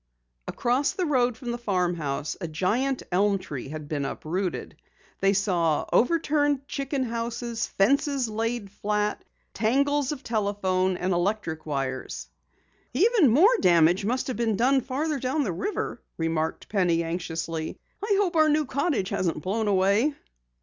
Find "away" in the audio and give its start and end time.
19.67-20.15